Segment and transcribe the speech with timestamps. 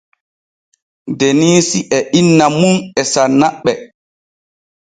[1.19, 3.71] Deniisi e inna mum e sanna ɓe.